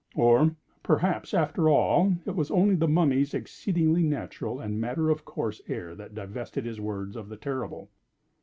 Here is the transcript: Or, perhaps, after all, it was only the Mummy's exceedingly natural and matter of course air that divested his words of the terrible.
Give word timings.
Or, 0.15 0.55
perhaps, 0.81 1.31
after 1.31 1.69
all, 1.69 2.15
it 2.25 2.35
was 2.35 2.49
only 2.49 2.73
the 2.73 2.87
Mummy's 2.87 3.35
exceedingly 3.35 4.01
natural 4.01 4.59
and 4.59 4.81
matter 4.81 5.11
of 5.11 5.25
course 5.25 5.61
air 5.67 5.93
that 5.93 6.15
divested 6.15 6.65
his 6.65 6.81
words 6.81 7.15
of 7.15 7.29
the 7.29 7.37
terrible. 7.37 7.91